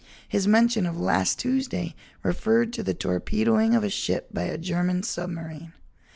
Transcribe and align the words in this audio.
His 0.27 0.47
mention 0.47 0.87
of 0.87 0.99
"last 0.99 1.37
Tuesday" 1.37 1.93
referred 2.23 2.73
to 2.73 2.81
the 2.81 2.95
torpedoing 2.95 3.75
of 3.75 3.83
a 3.83 3.89
ship 3.91 4.29
by 4.33 4.45
a 4.45 4.57
German 4.57 5.03
submarine. 5.03 5.73